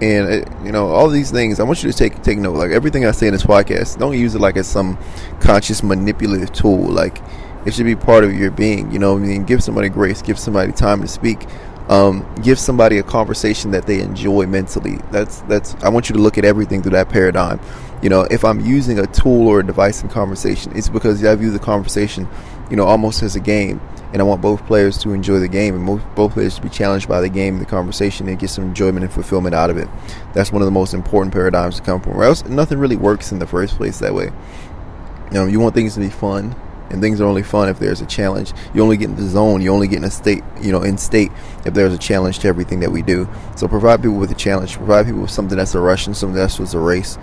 and 0.01 0.29
it, 0.29 0.47
you 0.63 0.71
know 0.71 0.87
all 0.87 1.09
these 1.09 1.31
things. 1.31 1.59
I 1.59 1.63
want 1.63 1.83
you 1.83 1.91
to 1.91 1.97
take 1.97 2.21
take 2.23 2.37
note. 2.37 2.55
Like 2.55 2.71
everything 2.71 3.05
I 3.05 3.11
say 3.11 3.27
in 3.27 3.33
this 3.33 3.43
podcast, 3.43 3.97
don't 3.97 4.17
use 4.17 4.35
it 4.35 4.41
like 4.41 4.57
as 4.57 4.67
some 4.67 4.97
conscious 5.39 5.81
manipulative 5.81 6.51
tool. 6.51 6.83
Like 6.83 7.21
it 7.65 7.73
should 7.73 7.85
be 7.85 7.95
part 7.95 8.23
of 8.23 8.33
your 8.33 8.51
being. 8.51 8.91
You 8.91 8.99
know, 8.99 9.15
I 9.15 9.19
mean, 9.19 9.43
give 9.43 9.63
somebody 9.63 9.89
grace, 9.89 10.21
give 10.21 10.37
somebody 10.37 10.71
time 10.71 11.01
to 11.01 11.07
speak. 11.07 11.45
Um, 11.89 12.27
give 12.43 12.59
somebody 12.59 12.97
a 12.97 13.03
conversation 13.03 13.71
that 13.71 13.85
they 13.85 14.01
enjoy 14.01 14.45
mentally. 14.45 14.97
That's 15.11 15.41
that's. 15.41 15.73
I 15.75 15.89
want 15.89 16.09
you 16.09 16.15
to 16.15 16.21
look 16.21 16.37
at 16.37 16.43
everything 16.43 16.81
through 16.81 16.91
that 16.91 17.09
paradigm 17.09 17.59
you 18.01 18.09
know, 18.09 18.21
if 18.29 18.45
I'm 18.45 18.61
using 18.61 18.99
a 18.99 19.07
tool 19.07 19.47
or 19.47 19.61
a 19.61 19.65
device 19.65 20.03
in 20.03 20.09
conversation, 20.09 20.71
it's 20.75 20.89
because 20.89 21.23
I 21.23 21.33
view 21.35 21.49
the 21.49 21.59
conversation, 21.59 22.27
you 22.69 22.75
know, 22.75 22.85
almost 22.85 23.23
as 23.23 23.35
a 23.35 23.39
game, 23.39 23.81
and 24.13 24.21
I 24.21 24.25
want 24.25 24.41
both 24.41 24.65
players 24.67 24.97
to 24.99 25.13
enjoy 25.13 25.39
the 25.39 25.47
game 25.47 25.75
and 25.75 26.01
both, 26.15 26.33
players 26.33 26.55
to 26.55 26.61
be 26.61 26.69
challenged 26.69 27.07
by 27.07 27.21
the 27.21 27.29
game 27.29 27.57
the 27.59 27.65
conversation 27.65 28.27
and 28.27 28.37
get 28.37 28.49
some 28.49 28.65
enjoyment 28.65 29.03
and 29.03 29.11
fulfillment 29.11 29.55
out 29.55 29.69
of 29.69 29.77
it. 29.77 29.87
That's 30.33 30.51
one 30.51 30.61
of 30.61 30.67
the 30.67 30.71
most 30.71 30.93
important 30.93 31.33
paradigms 31.33 31.77
to 31.77 31.81
come 31.81 31.99
from. 31.99 32.13
Or 32.13 32.23
else 32.23 32.45
nothing 32.45 32.77
really 32.77 32.95
works 32.95 33.31
in 33.31 33.39
the 33.39 33.47
first 33.47 33.77
place 33.77 33.99
that 33.99 34.13
way. 34.13 34.25
You 34.25 35.33
know, 35.33 35.45
you 35.45 35.59
want 35.59 35.73
things 35.73 35.95
to 35.95 35.99
be 35.99 36.09
fun, 36.09 36.55
and 36.89 37.01
things 37.01 37.19
are 37.19 37.25
only 37.25 37.43
fun 37.43 37.69
if 37.69 37.79
there's 37.79 38.01
a 38.01 38.05
challenge. 38.05 38.53
You 38.73 38.81
only 38.81 38.97
get 38.97 39.09
in 39.09 39.15
the 39.15 39.27
zone. 39.27 39.61
You 39.61 39.71
only 39.71 39.87
get 39.87 39.97
in 39.97 40.03
a 40.05 40.11
state, 40.11 40.43
you 40.61 40.71
know, 40.71 40.83
in 40.83 40.97
state 40.97 41.31
if 41.65 41.73
there's 41.73 41.93
a 41.93 41.97
challenge 41.97 42.39
to 42.39 42.47
everything 42.47 42.79
that 42.79 42.91
we 42.91 43.01
do. 43.01 43.27
So 43.55 43.67
provide 43.67 44.01
people 44.01 44.17
with 44.17 44.31
a 44.31 44.35
challenge. 44.35 44.77
Provide 44.77 45.05
people 45.05 45.21
with 45.21 45.31
something 45.31 45.57
that's 45.57 45.75
a 45.75 45.79
rush 45.79 46.07
and 46.07 46.15
something 46.15 46.35
that's 46.35 46.59
was 46.59 46.73
a 46.73 46.79
race. 46.79 47.17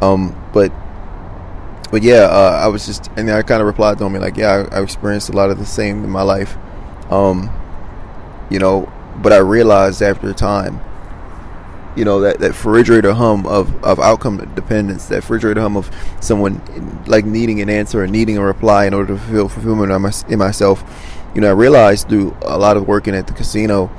Um, 0.00 0.34
but 0.52 0.72
but 1.90 2.02
yeah, 2.02 2.28
uh, 2.30 2.60
I 2.62 2.68
was 2.68 2.86
just 2.86 3.08
and 3.16 3.30
I 3.30 3.42
kind 3.42 3.60
of 3.60 3.66
replied 3.66 3.98
to 3.98 4.04
him 4.04 4.14
like, 4.14 4.36
yeah, 4.36 4.66
I, 4.70 4.76
I, 4.76 4.82
experienced 4.82 5.28
a 5.28 5.32
lot 5.32 5.50
of 5.50 5.58
the 5.58 5.66
same 5.66 6.04
in 6.04 6.10
my 6.10 6.22
life. 6.22 6.56
Um, 7.10 7.50
you 8.48 8.58
know, 8.58 8.92
but 9.16 9.32
I 9.32 9.38
realized 9.38 10.00
after 10.00 10.32
time, 10.32 10.80
you 11.96 12.04
know, 12.04 12.20
that, 12.20 12.38
that 12.38 12.48
refrigerator 12.48 13.12
hum 13.12 13.46
of, 13.46 13.84
of 13.84 13.98
outcome 14.00 14.38
dependence, 14.54 15.06
that 15.06 15.16
refrigerator 15.16 15.60
hum 15.60 15.76
of 15.76 15.90
someone 16.20 16.60
like 17.06 17.24
needing 17.24 17.60
an 17.60 17.68
answer 17.68 18.02
and 18.02 18.12
needing 18.12 18.38
a 18.38 18.44
reply 18.44 18.86
in 18.86 18.94
order 18.94 19.14
to 19.14 19.20
fulfill 19.20 19.48
fulfillment 19.48 20.24
in 20.28 20.38
myself. 20.38 20.84
You 21.34 21.40
know, 21.40 21.48
I 21.48 21.52
realized 21.52 22.08
through 22.08 22.36
a 22.42 22.58
lot 22.58 22.76
of 22.76 22.86
working 22.88 23.14
at 23.14 23.26
the 23.26 23.32
casino 23.32 23.90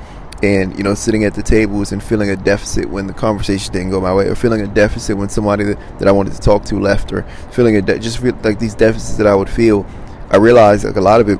and 0.42 0.76
you 0.76 0.82
know 0.82 0.94
sitting 0.94 1.24
at 1.24 1.34
the 1.34 1.42
tables 1.42 1.92
and 1.92 2.02
feeling 2.02 2.28
a 2.30 2.36
deficit 2.36 2.88
when 2.90 3.06
the 3.06 3.12
conversation 3.12 3.72
didn't 3.72 3.90
go 3.90 4.00
my 4.00 4.12
way 4.12 4.26
or 4.26 4.34
feeling 4.34 4.60
a 4.60 4.66
deficit 4.66 5.16
when 5.16 5.28
somebody 5.28 5.62
that, 5.62 5.98
that 6.00 6.08
i 6.08 6.10
wanted 6.12 6.32
to 6.32 6.40
talk 6.40 6.64
to 6.64 6.80
left 6.80 7.12
or 7.12 7.22
feeling 7.52 7.76
a 7.76 7.82
de- 7.82 7.98
just 8.00 8.18
feel 8.18 8.36
like 8.42 8.58
these 8.58 8.74
deficits 8.74 9.16
that 9.16 9.26
i 9.26 9.34
would 9.34 9.48
feel 9.48 9.86
i 10.30 10.36
realized 10.36 10.84
like 10.84 10.96
a 10.96 11.00
lot 11.00 11.20
of 11.20 11.28
it 11.28 11.38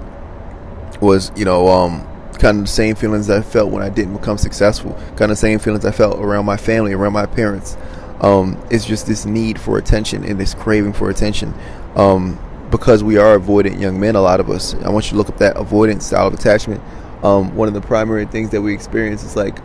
was 1.00 1.32
you 1.34 1.44
know 1.44 1.66
um, 1.68 2.06
kind 2.42 2.58
of 2.58 2.64
the 2.64 2.70
same 2.70 2.96
feelings 2.96 3.30
i 3.30 3.40
felt 3.40 3.70
when 3.70 3.82
i 3.82 3.88
didn't 3.88 4.14
become 4.14 4.36
successful 4.36 4.92
kind 5.10 5.22
of 5.22 5.28
the 5.30 5.36
same 5.36 5.60
feelings 5.60 5.84
i 5.84 5.92
felt 5.92 6.18
around 6.18 6.44
my 6.44 6.56
family 6.56 6.92
around 6.92 7.12
my 7.12 7.26
parents. 7.26 7.76
Um, 8.20 8.62
it's 8.70 8.84
just 8.84 9.06
this 9.06 9.26
need 9.26 9.60
for 9.60 9.78
attention 9.78 10.24
and 10.24 10.38
this 10.38 10.54
craving 10.54 10.92
for 10.92 11.10
attention 11.10 11.52
um, 11.96 12.38
because 12.70 13.02
we 13.02 13.16
are 13.18 13.38
avoidant 13.38 13.80
young 13.80 13.98
men 13.98 14.14
a 14.14 14.20
lot 14.20 14.38
of 14.38 14.48
us. 14.48 14.74
I 14.74 14.90
want 14.90 15.06
you 15.06 15.10
to 15.10 15.16
look 15.16 15.28
up 15.28 15.38
that 15.38 15.56
avoidant 15.56 16.02
style 16.02 16.28
of 16.28 16.34
attachment. 16.34 16.80
Um, 17.24 17.54
one 17.56 17.66
of 17.66 17.74
the 17.74 17.80
primary 17.80 18.26
things 18.26 18.50
that 18.50 18.62
we 18.62 18.74
experience 18.74 19.24
is 19.24 19.34
like 19.36 19.58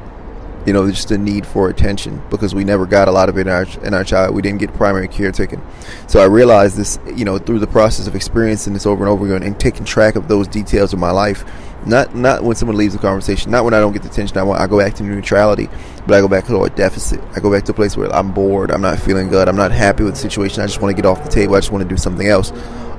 you 0.66 0.74
know 0.74 0.90
just 0.90 1.12
a 1.12 1.18
need 1.18 1.46
for 1.46 1.70
attention 1.70 2.22
because 2.30 2.54
we 2.54 2.64
never 2.64 2.86
got 2.86 3.08
a 3.08 3.12
lot 3.12 3.30
of 3.30 3.38
it 3.38 3.42
in 3.42 3.50
our 3.50 3.68
in 3.84 3.94
our 3.94 4.04
child. 4.04 4.34
We 4.34 4.42
didn't 4.42 4.60
get 4.60 4.74
primary 4.74 5.08
care 5.08 5.32
taken. 5.32 5.62
So 6.08 6.20
i 6.20 6.26
realized 6.26 6.78
this 6.78 7.00
you 7.16 7.26
know 7.26 7.38
through 7.38 7.60
the 7.60 7.68
process 7.68 8.08
of 8.08 8.16
experiencing 8.16 8.74
this 8.74 8.88
over 8.88 9.04
and 9.04 9.10
over 9.10 9.26
again 9.26 9.44
and 9.48 9.60
taking 9.60 9.86
track 9.86 10.16
of 10.16 10.28
those 10.28 10.48
details 10.48 10.94
of 10.94 11.00
my 11.00 11.12
life 11.12 11.46
not 11.88 12.16
not 12.16 12.44
when 12.44 12.56
someone 12.56 12.78
leaves 12.78 12.94
the 12.94 13.00
conversation. 13.00 13.52
Not 13.52 13.64
when 13.64 13.74
i 13.74 13.80
don't 13.80 13.94
get 13.94 14.04
the 14.04 14.10
attention 14.10 14.38
i 14.38 14.44
want. 14.44 14.62
I 14.62 14.68
go 14.68 14.78
back 14.78 14.94
to 14.96 15.04
neutrality 15.04 15.70
but 16.06 16.16
i 16.16 16.22
go 16.22 16.28
back 16.28 16.46
to 16.46 16.64
a 16.64 16.70
deficit. 16.70 17.22
I 17.36 17.40
go 17.40 17.52
back 17.52 17.64
to 17.66 17.72
a 17.72 17.76
place 17.76 17.98
where 17.98 18.14
i'm 18.14 18.32
bored. 18.32 18.72
I'm 18.72 18.82
not 18.82 19.00
feeling 19.00 19.30
good. 19.30 19.48
I'm 19.48 19.56
not 19.56 19.72
happy 19.72 20.04
with 20.04 20.16
the 20.16 20.20
situation. 20.20 20.62
I 20.62 20.66
just 20.68 20.82
want 20.82 20.96
to 20.96 21.02
get 21.02 21.08
off 21.08 21.24
the 21.24 21.30
table. 21.30 21.56
I 21.56 21.60
just 21.60 21.72
want 21.72 21.84
to 21.84 21.90
do 21.90 21.98
something 21.98 22.28
else. 22.28 22.52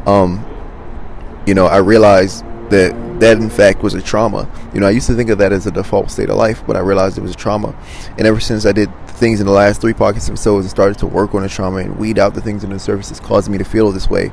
Um, 0.07 0.45
you 1.47 1.55
know 1.55 1.67
i 1.67 1.79
realized 1.79 2.45
that 2.71 2.93
that 3.21 3.37
in 3.39 3.51
fact 3.51 3.83
was 3.83 3.95
a 3.95 4.03
trauma. 4.03 4.49
You 4.73 4.81
know, 4.81 4.87
I 4.87 4.91
used 4.91 5.07
to 5.09 5.15
think 5.15 5.31
of 5.31 5.39
that 5.39 5.53
as 5.53 5.67
a 5.67 5.71
default 5.71 6.11
state 6.11 6.31
of 6.31 6.37
life, 6.37 6.63
but 6.67 6.77
I 6.77 6.81
realized 6.81 7.19
it 7.19 7.23
was 7.23 7.33
a 7.33 7.37
trauma. 7.37 7.75
And 8.17 8.27
ever 8.27 8.41
since 8.41 8.65
I 8.65 8.73
did 8.73 8.91
things 9.09 9.41
in 9.41 9.47
the 9.47 9.53
last 9.53 9.81
three 9.81 9.95
pockets 9.95 10.29
episodes 10.29 10.65
and 10.65 10.71
started 10.71 10.99
to 10.99 11.07
work 11.07 11.35
on 11.35 11.43
the 11.43 11.49
trauma 11.49 11.79
and 11.79 11.99
weed 11.99 12.19
out 12.19 12.35
the 12.35 12.41
things 12.41 12.63
in 12.63 12.71
the 12.71 12.79
surface 12.79 13.09
that's 13.09 13.21
causing 13.21 13.53
me 13.53 13.59
to 13.59 13.65
feel 13.65 13.91
this 13.91 14.09
way. 14.09 14.31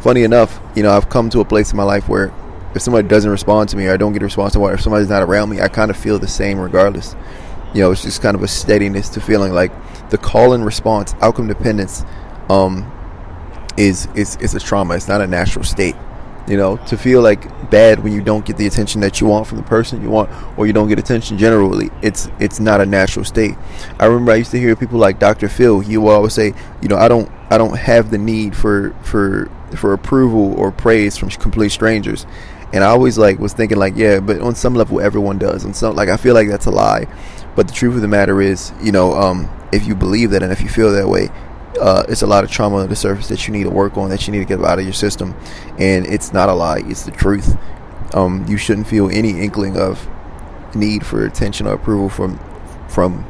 Funny 0.00 0.22
enough, 0.22 0.60
you 0.74 0.82
know, 0.82 0.92
I've 0.92 1.08
come 1.08 1.28
to 1.30 1.40
a 1.40 1.44
place 1.44 1.72
in 1.72 1.76
my 1.76 1.82
life 1.82 2.08
where 2.08 2.32
if 2.74 2.82
somebody 2.82 3.08
doesn't 3.08 3.30
respond 3.30 3.68
to 3.70 3.76
me 3.76 3.86
or 3.86 3.94
I 3.94 3.96
don't 3.96 4.12
get 4.12 4.22
a 4.22 4.24
response 4.24 4.52
to 4.54 4.60
what 4.60 4.74
if 4.74 4.80
somebody's 4.80 5.08
not 5.08 5.22
around 5.22 5.50
me, 5.50 5.60
I 5.60 5.68
kind 5.68 5.90
of 5.90 5.96
feel 5.96 6.18
the 6.18 6.28
same 6.28 6.58
regardless. 6.58 7.16
You 7.74 7.82
know, 7.82 7.92
it's 7.92 8.02
just 8.02 8.22
kind 8.22 8.34
of 8.34 8.42
a 8.42 8.48
steadiness 8.48 9.08
to 9.10 9.20
feeling 9.20 9.52
like 9.52 9.72
the 10.10 10.18
call 10.18 10.52
and 10.52 10.64
response, 10.64 11.14
outcome 11.20 11.48
dependence, 11.48 12.04
um, 12.48 12.90
is 13.76 14.08
is 14.14 14.36
is 14.36 14.54
a 14.54 14.60
trauma. 14.60 14.94
It's 14.94 15.08
not 15.08 15.20
a 15.20 15.26
natural 15.26 15.64
state. 15.64 15.96
You 16.48 16.56
know, 16.56 16.78
to 16.88 16.96
feel 16.96 17.22
like 17.22 17.70
bad 17.70 18.02
when 18.02 18.12
you 18.12 18.22
don't 18.22 18.44
get 18.44 18.56
the 18.56 18.66
attention 18.66 19.02
that 19.02 19.20
you 19.20 19.28
want 19.28 19.46
from 19.46 19.58
the 19.58 19.62
person 19.62 20.02
you 20.02 20.10
want, 20.10 20.30
or 20.58 20.66
you 20.66 20.72
don't 20.72 20.88
get 20.88 20.98
attention 20.98 21.38
generally, 21.38 21.90
it's 22.02 22.28
it's 22.40 22.58
not 22.58 22.80
a 22.80 22.86
natural 22.86 23.24
state. 23.24 23.54
I 24.00 24.06
remember 24.06 24.32
I 24.32 24.36
used 24.36 24.50
to 24.50 24.58
hear 24.58 24.74
people 24.74 24.98
like 24.98 25.20
Dr. 25.20 25.48
Phil. 25.48 25.78
He 25.80 25.96
would 25.96 26.10
always 26.10 26.32
say, 26.32 26.54
you 26.82 26.88
know, 26.88 26.96
I 26.96 27.06
don't 27.06 27.30
I 27.50 27.58
don't 27.58 27.76
have 27.76 28.10
the 28.10 28.18
need 28.18 28.56
for 28.56 28.96
for 29.02 29.48
for 29.76 29.92
approval 29.92 30.54
or 30.54 30.72
praise 30.72 31.16
from 31.16 31.28
complete 31.30 31.70
strangers. 31.70 32.26
And 32.72 32.84
I 32.84 32.88
always 32.88 33.18
like 33.18 33.38
was 33.38 33.52
thinking 33.52 33.78
like, 33.78 33.96
yeah, 33.96 34.20
but 34.20 34.40
on 34.40 34.54
some 34.54 34.74
level 34.74 35.00
everyone 35.00 35.38
does. 35.38 35.64
And 35.64 35.74
some 35.74 35.96
like 35.96 36.08
I 36.08 36.16
feel 36.16 36.34
like 36.34 36.48
that's 36.48 36.66
a 36.66 36.70
lie. 36.70 37.06
But 37.56 37.66
the 37.66 37.74
truth 37.74 37.96
of 37.96 38.00
the 38.00 38.08
matter 38.08 38.40
is, 38.40 38.72
you 38.80 38.92
know, 38.92 39.12
um, 39.12 39.50
if 39.72 39.86
you 39.86 39.94
believe 39.94 40.30
that 40.30 40.42
and 40.42 40.52
if 40.52 40.60
you 40.60 40.68
feel 40.68 40.92
that 40.92 41.08
way, 41.08 41.30
uh, 41.80 42.04
it's 42.08 42.22
a 42.22 42.26
lot 42.26 42.44
of 42.44 42.50
trauma 42.50 42.76
on 42.76 42.88
the 42.88 42.96
surface 42.96 43.28
that 43.28 43.46
you 43.46 43.52
need 43.52 43.64
to 43.64 43.70
work 43.70 43.96
on, 43.96 44.08
that 44.10 44.26
you 44.26 44.32
need 44.32 44.38
to 44.38 44.44
get 44.44 44.62
out 44.64 44.78
of 44.78 44.84
your 44.84 44.92
system, 44.92 45.34
and 45.78 46.06
it's 46.06 46.32
not 46.32 46.48
a 46.48 46.54
lie; 46.54 46.82
it's 46.84 47.04
the 47.04 47.10
truth. 47.10 47.56
Um, 48.12 48.44
you 48.48 48.56
shouldn't 48.56 48.86
feel 48.86 49.08
any 49.08 49.40
inkling 49.40 49.76
of 49.76 50.08
need 50.74 51.06
for 51.06 51.24
attention 51.24 51.66
or 51.66 51.74
approval 51.74 52.08
from 52.08 52.38
from 52.88 53.24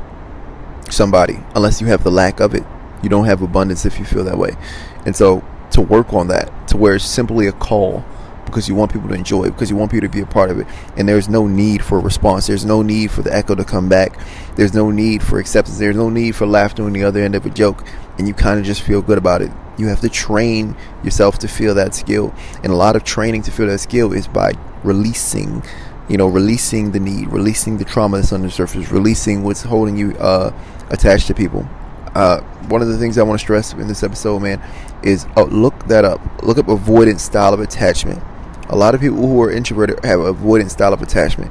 somebody 0.90 1.38
unless 1.54 1.80
you 1.80 1.86
have 1.88 2.02
the 2.02 2.10
lack 2.10 2.40
of 2.40 2.54
it. 2.54 2.64
You 3.02 3.08
don't 3.08 3.26
have 3.26 3.42
abundance 3.42 3.86
if 3.86 3.98
you 3.98 4.04
feel 4.04 4.24
that 4.24 4.38
way, 4.38 4.56
and 5.04 5.14
so 5.14 5.44
to 5.72 5.80
work 5.80 6.12
on 6.12 6.28
that 6.28 6.68
to 6.68 6.76
where 6.76 6.96
it's 6.96 7.04
simply 7.04 7.46
a 7.46 7.52
call 7.52 8.04
because 8.50 8.68
you 8.68 8.74
want 8.74 8.92
people 8.92 9.08
to 9.08 9.14
enjoy 9.14 9.44
it, 9.44 9.50
because 9.50 9.70
you 9.70 9.76
want 9.76 9.90
people 9.90 10.08
to 10.08 10.12
be 10.12 10.20
a 10.20 10.26
part 10.26 10.50
of 10.50 10.58
it. 10.58 10.66
And 10.96 11.08
there's 11.08 11.28
no 11.28 11.46
need 11.46 11.84
for 11.84 11.98
a 11.98 12.00
response. 12.00 12.46
There's 12.46 12.64
no 12.64 12.82
need 12.82 13.10
for 13.10 13.22
the 13.22 13.34
echo 13.34 13.54
to 13.54 13.64
come 13.64 13.88
back. 13.88 14.18
There's 14.56 14.74
no 14.74 14.90
need 14.90 15.22
for 15.22 15.38
acceptance. 15.38 15.78
There's 15.78 15.96
no 15.96 16.10
need 16.10 16.36
for 16.36 16.46
laughter 16.46 16.82
on 16.82 16.92
the 16.92 17.04
other 17.04 17.20
end 17.20 17.34
of 17.34 17.46
a 17.46 17.50
joke. 17.50 17.84
And 18.18 18.28
you 18.28 18.34
kind 18.34 18.60
of 18.60 18.66
just 18.66 18.82
feel 18.82 19.00
good 19.00 19.18
about 19.18 19.40
it. 19.40 19.50
You 19.78 19.86
have 19.88 20.00
to 20.00 20.10
train 20.10 20.76
yourself 21.02 21.38
to 21.38 21.48
feel 21.48 21.74
that 21.76 21.94
skill. 21.94 22.34
And 22.62 22.72
a 22.72 22.76
lot 22.76 22.96
of 22.96 23.04
training 23.04 23.42
to 23.42 23.50
feel 23.50 23.66
that 23.68 23.78
skill 23.78 24.12
is 24.12 24.28
by 24.28 24.52
releasing, 24.84 25.62
you 26.08 26.18
know, 26.18 26.26
releasing 26.28 26.90
the 26.90 27.00
need, 27.00 27.28
releasing 27.28 27.78
the 27.78 27.84
trauma 27.84 28.18
that's 28.18 28.32
on 28.32 28.42
the 28.42 28.50
surface, 28.50 28.90
releasing 28.90 29.42
what's 29.42 29.62
holding 29.62 29.96
you 29.96 30.16
uh, 30.18 30.52
attached 30.90 31.28
to 31.28 31.34
people. 31.34 31.66
Uh, 32.14 32.40
one 32.68 32.82
of 32.82 32.88
the 32.88 32.98
things 32.98 33.18
I 33.18 33.22
want 33.22 33.38
to 33.38 33.42
stress 33.42 33.72
in 33.72 33.86
this 33.86 34.02
episode, 34.02 34.40
man, 34.40 34.60
is 35.02 35.26
uh, 35.36 35.44
look 35.44 35.86
that 35.86 36.04
up. 36.04 36.20
Look 36.42 36.58
up 36.58 36.68
avoidance 36.68 37.22
style 37.22 37.54
of 37.54 37.60
attachment. 37.60 38.22
A 38.70 38.76
lot 38.76 38.94
of 38.94 39.00
people 39.00 39.18
who 39.18 39.42
are 39.42 39.50
introverted 39.50 40.04
have 40.04 40.20
avoidant 40.20 40.70
style 40.70 40.92
of 40.92 41.02
attachment. 41.02 41.50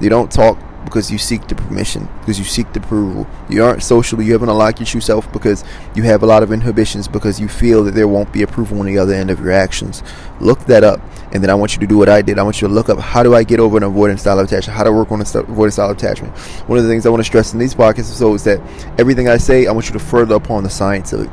They 0.00 0.08
don't 0.08 0.30
talk 0.30 0.58
because 0.84 1.10
you 1.10 1.18
seek 1.18 1.48
the 1.48 1.56
permission, 1.56 2.08
because 2.20 2.38
you 2.38 2.44
seek 2.44 2.72
the 2.72 2.78
approval. 2.78 3.26
You 3.48 3.64
aren't 3.64 3.82
socially, 3.82 4.26
you 4.26 4.32
haven't 4.32 4.48
unlocked 4.48 4.78
your 4.78 4.86
true 4.86 5.00
self 5.00 5.30
because 5.32 5.64
you 5.96 6.04
have 6.04 6.22
a 6.22 6.26
lot 6.26 6.44
of 6.44 6.52
inhibitions 6.52 7.08
because 7.08 7.40
you 7.40 7.48
feel 7.48 7.82
that 7.84 7.92
there 7.92 8.06
won't 8.06 8.32
be 8.32 8.42
approval 8.42 8.78
on 8.78 8.86
the 8.86 8.96
other 8.98 9.12
end 9.12 9.30
of 9.30 9.40
your 9.40 9.50
actions. 9.50 10.04
Look 10.40 10.60
that 10.66 10.84
up, 10.84 11.00
and 11.32 11.42
then 11.42 11.50
I 11.50 11.54
want 11.54 11.74
you 11.74 11.80
to 11.80 11.86
do 11.86 11.98
what 11.98 12.08
I 12.08 12.22
did. 12.22 12.38
I 12.38 12.44
want 12.44 12.62
you 12.62 12.68
to 12.68 12.74
look 12.74 12.88
up 12.88 13.00
how 13.00 13.24
do 13.24 13.34
I 13.34 13.42
get 13.42 13.58
over 13.58 13.76
an 13.76 13.82
avoidant 13.82 14.20
style 14.20 14.38
of 14.38 14.46
attachment, 14.46 14.76
how 14.76 14.84
to 14.84 14.92
work 14.92 15.10
on 15.10 15.20
an 15.20 15.26
avoidant 15.26 15.72
style 15.72 15.90
of 15.90 15.96
attachment. 15.96 16.36
One 16.68 16.78
of 16.78 16.84
the 16.84 16.90
things 16.90 17.06
I 17.06 17.08
want 17.08 17.20
to 17.20 17.24
stress 17.24 17.52
in 17.52 17.58
these 17.58 17.74
podcasts 17.74 18.34
is 18.34 18.44
that 18.44 18.60
everything 19.00 19.28
I 19.28 19.38
say, 19.38 19.66
I 19.66 19.72
want 19.72 19.86
you 19.86 19.94
to 19.94 19.98
further 19.98 20.36
upon 20.36 20.62
the 20.62 20.70
science 20.70 21.12
of 21.12 21.22
it. 21.22 21.30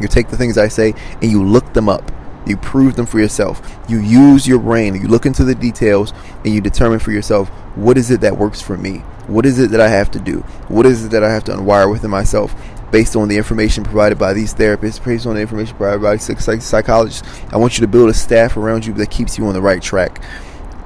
You 0.00 0.08
take 0.08 0.28
the 0.28 0.38
things 0.38 0.56
I 0.56 0.68
say 0.68 0.94
and 1.20 1.30
you 1.30 1.44
look 1.44 1.74
them 1.74 1.88
up 1.88 2.10
you 2.48 2.56
prove 2.56 2.96
them 2.96 3.06
for 3.06 3.18
yourself. 3.18 3.60
You 3.88 4.00
use 4.00 4.46
your 4.46 4.58
brain. 4.58 4.94
You 4.94 5.08
look 5.08 5.26
into 5.26 5.44
the 5.44 5.54
details 5.54 6.12
and 6.44 6.54
you 6.54 6.60
determine 6.60 6.98
for 6.98 7.12
yourself 7.12 7.48
what 7.76 7.98
is 7.98 8.10
it 8.10 8.20
that 8.22 8.36
works 8.36 8.60
for 8.60 8.76
me? 8.76 8.98
What 9.26 9.46
is 9.46 9.58
it 9.58 9.70
that 9.70 9.80
I 9.80 9.88
have 9.88 10.10
to 10.12 10.18
do? 10.18 10.40
What 10.68 10.86
is 10.86 11.04
it 11.04 11.10
that 11.10 11.22
I 11.22 11.32
have 11.32 11.44
to 11.44 11.52
unwire 11.52 11.90
within 11.90 12.10
myself 12.10 12.54
based 12.90 13.14
on 13.16 13.28
the 13.28 13.36
information 13.36 13.84
provided 13.84 14.18
by 14.18 14.32
these 14.32 14.54
therapists, 14.54 15.04
based 15.04 15.26
on 15.26 15.34
the 15.34 15.40
information 15.40 15.76
provided 15.76 16.02
by 16.02 16.16
psychologists? 16.16 17.28
I 17.52 17.56
want 17.56 17.78
you 17.78 17.82
to 17.82 17.88
build 17.88 18.10
a 18.10 18.14
staff 18.14 18.56
around 18.56 18.86
you 18.86 18.94
that 18.94 19.10
keeps 19.10 19.38
you 19.38 19.46
on 19.46 19.54
the 19.54 19.62
right 19.62 19.82
track. 19.82 20.22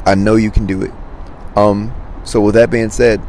I 0.04 0.16
know 0.16 0.35
you 0.35 0.50
can 0.50 0.66
do 0.66 0.83
it. 0.83 0.90
Um, 1.57 1.95
so 2.25 2.40
with 2.40 2.57
that 2.57 2.71
being 2.71 2.90
said, 2.90 3.21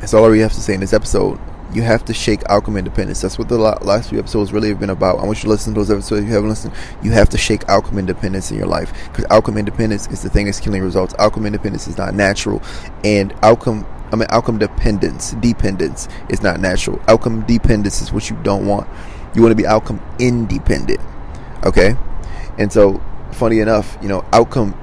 that's 0.00 0.14
all 0.14 0.24
I 0.24 0.28
really 0.28 0.40
have 0.40 0.52
to 0.54 0.60
say 0.60 0.74
in 0.74 0.80
this 0.80 0.92
episode 0.92 1.38
you 1.72 1.82
have 1.82 2.04
to 2.04 2.14
shake 2.14 2.42
outcome 2.48 2.76
independence. 2.76 3.20
That's 3.20 3.38
what 3.38 3.48
the 3.48 3.58
last 3.58 4.10
few 4.10 4.18
episodes 4.18 4.52
really 4.52 4.68
have 4.68 4.80
been 4.80 4.90
about. 4.90 5.18
I 5.18 5.24
want 5.24 5.38
you 5.38 5.44
to 5.44 5.48
listen 5.48 5.74
to 5.74 5.80
those 5.80 5.90
episodes. 5.90 6.22
If 6.22 6.28
you 6.28 6.34
haven't 6.34 6.50
listened, 6.50 6.74
you 7.02 7.12
have 7.12 7.28
to 7.30 7.38
shake 7.38 7.68
outcome 7.68 7.98
independence 7.98 8.50
in 8.50 8.58
your 8.58 8.66
life 8.66 8.92
because 9.08 9.24
outcome 9.30 9.56
independence 9.56 10.06
is 10.08 10.22
the 10.22 10.28
thing 10.28 10.46
that's 10.46 10.60
killing 10.60 10.82
results. 10.82 11.14
Outcome 11.18 11.46
independence 11.46 11.88
is 11.88 11.96
not 11.96 12.14
natural, 12.14 12.62
and 13.04 13.34
outcome 13.42 13.86
I 14.12 14.16
mean 14.16 14.28
outcome 14.30 14.58
dependence 14.58 15.32
dependence 15.40 16.08
is 16.28 16.42
not 16.42 16.60
natural. 16.60 17.00
Outcome 17.08 17.46
dependence 17.46 18.02
is 18.02 18.12
what 18.12 18.28
you 18.28 18.36
don't 18.42 18.66
want. 18.66 18.86
You 19.34 19.40
want 19.40 19.52
to 19.52 19.56
be 19.56 19.66
outcome 19.66 20.00
independent. 20.18 21.00
Okay, 21.64 21.96
and 22.58 22.72
so 22.72 23.02
funny 23.32 23.60
enough, 23.60 23.96
you 24.02 24.08
know, 24.08 24.24
outcome 24.32 24.78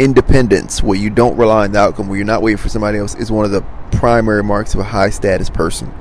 independence, 0.00 0.82
where 0.82 0.98
you 0.98 1.10
don't 1.10 1.36
rely 1.36 1.64
on 1.64 1.72
the 1.72 1.78
outcome, 1.78 2.08
where 2.08 2.16
you're 2.16 2.26
not 2.26 2.42
waiting 2.42 2.56
for 2.56 2.68
somebody 2.68 2.98
else, 2.98 3.14
is 3.16 3.30
one 3.30 3.44
of 3.44 3.50
the 3.50 3.62
primary 4.00 4.42
marks 4.42 4.72
of 4.72 4.80
a 4.80 4.84
high 4.84 5.10
status 5.10 5.50
person. 5.50 5.92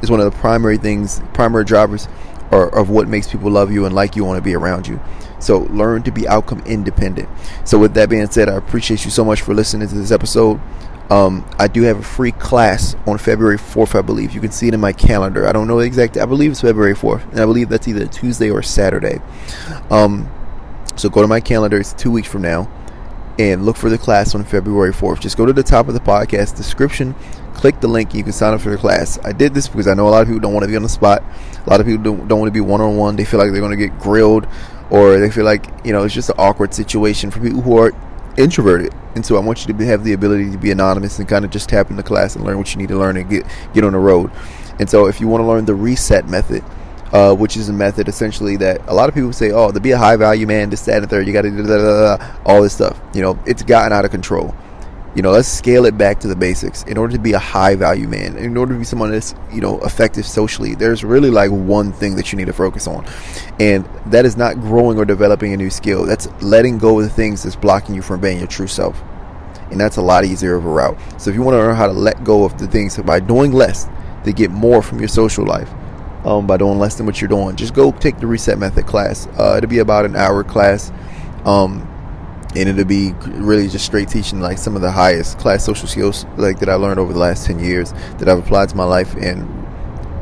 It's 0.00 0.08
one 0.08 0.20
of 0.20 0.32
the 0.32 0.38
primary 0.38 0.78
things, 0.78 1.20
primary 1.34 1.64
drivers 1.64 2.06
or 2.52 2.72
of 2.78 2.88
what 2.88 3.08
makes 3.08 3.26
people 3.26 3.50
love 3.50 3.72
you 3.72 3.84
and 3.84 3.92
like 3.92 4.14
you 4.14 4.24
want 4.24 4.38
to 4.38 4.42
be 4.42 4.54
around 4.54 4.86
you. 4.86 5.00
So 5.40 5.62
learn 5.62 6.04
to 6.04 6.12
be 6.12 6.28
outcome 6.28 6.62
independent. 6.66 7.28
So 7.64 7.76
with 7.76 7.94
that 7.94 8.08
being 8.08 8.30
said, 8.30 8.48
I 8.48 8.54
appreciate 8.54 9.04
you 9.04 9.10
so 9.10 9.24
much 9.24 9.42
for 9.42 9.54
listening 9.54 9.88
to 9.88 9.94
this 9.96 10.12
episode. 10.12 10.60
Um, 11.10 11.44
I 11.58 11.66
do 11.66 11.82
have 11.82 11.98
a 11.98 12.02
free 12.02 12.30
class 12.30 12.94
on 13.08 13.18
February 13.18 13.58
4th, 13.58 13.98
I 13.98 14.02
believe. 14.02 14.34
You 14.36 14.40
can 14.40 14.52
see 14.52 14.68
it 14.68 14.74
in 14.74 14.78
my 14.78 14.92
calendar. 14.92 15.44
I 15.44 15.50
don't 15.50 15.66
know 15.66 15.80
exactly. 15.80 16.20
I 16.20 16.26
believe 16.26 16.52
it's 16.52 16.60
February 16.60 16.94
4th, 16.94 17.28
and 17.32 17.40
I 17.40 17.44
believe 17.44 17.70
that's 17.70 17.88
either 17.88 18.06
Tuesday 18.06 18.50
or 18.50 18.62
Saturday. 18.62 19.20
Um, 19.90 20.30
so 20.94 21.08
go 21.08 21.22
to 21.22 21.28
my 21.28 21.40
calendar. 21.40 21.80
It's 21.80 21.92
two 21.92 22.12
weeks 22.12 22.28
from 22.28 22.42
now 22.42 22.70
and 23.38 23.64
look 23.64 23.76
for 23.76 23.88
the 23.88 23.98
class 23.98 24.34
on 24.34 24.44
February 24.44 24.92
4th. 24.92 25.20
Just 25.20 25.36
go 25.36 25.46
to 25.46 25.52
the 25.52 25.62
top 25.62 25.88
of 25.88 25.94
the 25.94 26.00
podcast 26.00 26.56
description, 26.56 27.14
click 27.54 27.80
the 27.80 27.88
link, 27.88 28.14
you 28.14 28.22
can 28.22 28.32
sign 28.32 28.54
up 28.54 28.60
for 28.60 28.70
the 28.70 28.76
class. 28.76 29.18
I 29.24 29.32
did 29.32 29.54
this 29.54 29.68
because 29.68 29.86
I 29.86 29.94
know 29.94 30.08
a 30.08 30.10
lot 30.10 30.22
of 30.22 30.28
people 30.28 30.40
don't 30.40 30.52
want 30.52 30.64
to 30.64 30.68
be 30.68 30.76
on 30.76 30.82
the 30.82 30.88
spot. 30.88 31.22
A 31.64 31.70
lot 31.70 31.80
of 31.80 31.86
people 31.86 32.02
don't, 32.02 32.28
don't 32.28 32.40
want 32.40 32.48
to 32.48 32.52
be 32.52 32.60
one 32.60 32.80
on 32.80 32.96
one. 32.96 33.16
They 33.16 33.24
feel 33.24 33.38
like 33.38 33.52
they're 33.52 33.60
going 33.60 33.78
to 33.78 33.88
get 33.88 33.98
grilled, 33.98 34.46
or 34.90 35.18
they 35.18 35.30
feel 35.30 35.44
like, 35.44 35.66
you 35.84 35.92
know, 35.92 36.02
it's 36.02 36.14
just 36.14 36.30
an 36.30 36.36
awkward 36.38 36.74
situation 36.74 37.30
for 37.30 37.40
people 37.40 37.60
who 37.60 37.78
are 37.78 37.92
introverted. 38.36 38.94
And 39.14 39.24
so 39.24 39.36
I 39.36 39.40
want 39.40 39.66
you 39.66 39.72
to 39.72 39.86
have 39.86 40.04
the 40.04 40.12
ability 40.12 40.50
to 40.50 40.58
be 40.58 40.70
anonymous 40.70 41.18
and 41.18 41.28
kind 41.28 41.44
of 41.44 41.50
just 41.50 41.68
tap 41.68 41.90
into 41.90 42.02
class 42.02 42.36
and 42.36 42.44
learn 42.44 42.58
what 42.58 42.72
you 42.72 42.78
need 42.78 42.88
to 42.88 42.96
learn 42.98 43.16
and 43.16 43.28
get, 43.28 43.44
get 43.74 43.84
on 43.84 43.92
the 43.92 43.98
road. 43.98 44.30
And 44.78 44.88
so 44.88 45.06
if 45.06 45.20
you 45.20 45.26
want 45.26 45.42
to 45.42 45.46
learn 45.46 45.64
the 45.64 45.74
reset 45.74 46.28
method, 46.28 46.64
uh, 47.12 47.34
which 47.34 47.56
is 47.56 47.68
a 47.68 47.72
method 47.72 48.08
essentially 48.08 48.56
that 48.56 48.86
a 48.88 48.94
lot 48.94 49.08
of 49.08 49.14
people 49.14 49.32
say, 49.32 49.50
oh, 49.50 49.70
to 49.70 49.80
be 49.80 49.92
a 49.92 49.98
high 49.98 50.16
value 50.16 50.46
man, 50.46 50.70
this, 50.70 50.84
that, 50.84 50.98
and 51.02 51.10
third, 51.10 51.26
you 51.26 51.32
got 51.32 51.42
to 51.42 51.50
do 51.50 52.24
all 52.44 52.62
this 52.62 52.74
stuff. 52.74 53.00
You 53.14 53.22
know, 53.22 53.38
it's 53.46 53.62
gotten 53.62 53.92
out 53.92 54.04
of 54.04 54.10
control. 54.10 54.54
You 55.14 55.22
know, 55.22 55.30
let's 55.30 55.48
scale 55.48 55.86
it 55.86 55.96
back 55.96 56.20
to 56.20 56.28
the 56.28 56.36
basics. 56.36 56.84
In 56.84 56.98
order 56.98 57.14
to 57.14 57.18
be 57.18 57.32
a 57.32 57.38
high 57.38 57.74
value 57.74 58.06
man, 58.06 58.36
in 58.36 58.56
order 58.56 58.74
to 58.74 58.78
be 58.78 58.84
someone 58.84 59.10
that's, 59.10 59.34
you 59.52 59.60
know, 59.60 59.80
effective 59.80 60.26
socially, 60.26 60.74
there's 60.74 61.02
really 61.02 61.30
like 61.30 61.50
one 61.50 61.92
thing 61.92 62.14
that 62.16 62.30
you 62.30 62.36
need 62.36 62.46
to 62.46 62.52
focus 62.52 62.86
on. 62.86 63.06
And 63.58 63.88
that 64.06 64.26
is 64.26 64.36
not 64.36 64.60
growing 64.60 64.98
or 64.98 65.04
developing 65.04 65.54
a 65.54 65.56
new 65.56 65.70
skill. 65.70 66.04
That's 66.04 66.28
letting 66.42 66.78
go 66.78 67.00
of 67.00 67.04
the 67.04 67.10
things 67.10 67.42
that's 67.42 67.56
blocking 67.56 67.94
you 67.94 68.02
from 68.02 68.20
being 68.20 68.38
your 68.38 68.46
true 68.46 68.68
self. 68.68 69.02
And 69.70 69.80
that's 69.80 69.96
a 69.96 70.02
lot 70.02 70.24
easier 70.24 70.56
of 70.56 70.64
a 70.64 70.68
route. 70.68 70.98
So 71.20 71.30
if 71.30 71.36
you 71.36 71.42
want 71.42 71.54
to 71.54 71.58
learn 71.58 71.74
how 71.74 71.86
to 71.86 71.92
let 71.92 72.22
go 72.22 72.44
of 72.44 72.56
the 72.58 72.68
things 72.68 72.96
by 72.98 73.18
doing 73.18 73.52
less 73.52 73.88
to 74.24 74.32
get 74.32 74.50
more 74.50 74.82
from 74.82 74.98
your 74.98 75.08
social 75.08 75.44
life, 75.44 75.70
um, 76.24 76.46
by 76.46 76.56
doing 76.56 76.78
less 76.78 76.96
than 76.96 77.06
what 77.06 77.20
you're 77.20 77.28
doing. 77.28 77.56
Just 77.56 77.74
go 77.74 77.92
take 77.92 78.18
the 78.18 78.26
reset 78.26 78.58
method 78.58 78.86
class. 78.86 79.26
Uh, 79.38 79.54
it'll 79.58 79.70
be 79.70 79.78
about 79.78 80.04
an 80.04 80.16
hour 80.16 80.44
class. 80.44 80.92
Um, 81.44 81.88
and 82.56 82.68
it'll 82.68 82.84
be 82.84 83.12
really 83.26 83.68
just 83.68 83.84
straight 83.84 84.08
teaching 84.08 84.40
like 84.40 84.58
some 84.58 84.74
of 84.74 84.82
the 84.82 84.90
highest 84.90 85.38
class 85.38 85.64
social 85.64 85.86
skills 85.86 86.24
like 86.36 86.58
that 86.60 86.68
I 86.68 86.74
learned 86.74 86.98
over 86.98 87.12
the 87.12 87.18
last 87.18 87.46
10 87.46 87.58
years 87.58 87.92
that 88.18 88.28
I've 88.28 88.38
applied 88.38 88.70
to 88.70 88.76
my 88.76 88.84
life 88.84 89.14
and 89.16 89.46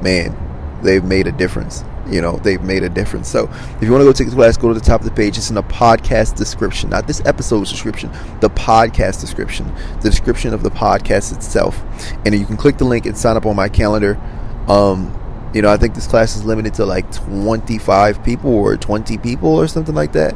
man 0.03 0.37
they've 0.83 1.05
made 1.05 1.27
a 1.27 1.33
difference 1.33 1.85
you 2.09 2.21
know 2.21 2.37
they've 2.39 2.63
made 2.63 2.83
a 2.83 2.89
difference 2.89 3.29
so 3.29 3.49
if 3.77 3.83
you 3.83 3.91
want 3.91 4.01
to 4.01 4.05
go 4.05 4.13
take 4.13 4.29
the 4.29 4.35
class 4.35 4.57
go 4.57 4.69
to 4.69 4.75
the 4.75 4.85
top 4.85 5.01
of 5.01 5.05
the 5.05 5.13
page 5.13 5.39
it's 5.39 5.49
in 5.49 5.55
the 5.55 5.63
podcast 5.63 6.37
description 6.37 6.91
not 6.91 7.07
this 7.07 7.21
episode's 7.25 7.71
description 7.71 8.11
the 8.41 8.51
podcast 8.51 9.21
description 9.21 9.73
the 10.01 10.11
description 10.11 10.53
of 10.53 10.63
the 10.63 10.71
podcast 10.71 11.35
itself 11.35 11.83
and 12.25 12.35
you 12.35 12.45
can 12.45 12.57
click 12.57 12.77
the 12.79 12.85
link 12.85 13.07
and 13.07 13.17
sign 13.17 13.37
up 13.37 13.47
on 13.47 13.57
my 13.57 13.69
calendar 13.69 14.21
um, 14.69 15.13
you 15.55 15.63
know, 15.63 15.71
I 15.71 15.77
think 15.77 15.95
this 15.95 16.07
class 16.07 16.37
is 16.37 16.45
limited 16.45 16.75
to 16.75 16.87
like 16.87 17.11
25 17.13 18.23
people 18.25 18.55
or 18.55 18.77
20 18.77 19.19
people 19.19 19.51
or 19.51 19.67
something 19.69 19.95
like 19.95 20.13
that. 20.13 20.35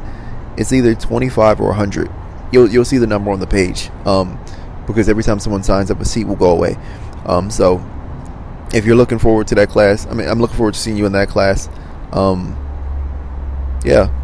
It's 0.57 0.73
either 0.73 0.95
25 0.95 1.61
or 1.61 1.69
100. 1.69 2.11
You'll 2.53 2.69
you'll 2.69 2.85
see 2.85 2.99
the 2.99 3.07
number 3.07 3.31
on 3.31 3.41
the 3.41 3.47
page. 3.47 3.91
Um, 4.05 4.43
because 4.87 5.09
every 5.09 5.23
time 5.23 5.39
someone 5.39 5.63
signs 5.63 5.91
up, 5.91 6.01
a 6.01 6.05
seat 6.05 6.25
will 6.25 6.37
go 6.37 6.51
away. 6.51 6.77
Um, 7.27 7.51
so 7.51 7.85
if 8.73 8.85
you're 8.85 8.97
looking 8.97 9.19
forward 9.19 9.47
to 9.49 9.55
that 9.57 9.69
class, 9.69 10.07
I 10.07 10.15
mean, 10.15 10.29
I'm 10.29 10.41
looking 10.41 10.57
forward 10.57 10.75
to 10.75 10.81
seeing 10.81 10.97
you 10.97 11.07
in 11.07 11.13
that 11.13 11.29
class. 11.29 11.69
Um, 12.13 12.57
yeah. 13.85 14.17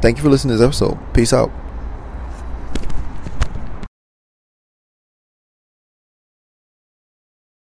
Thank 0.00 0.16
you 0.18 0.22
for 0.22 0.30
listening 0.30 0.54
to 0.54 0.58
this 0.58 0.66
episode. 0.66 0.98
Peace 1.14 1.32
out. 1.32 1.50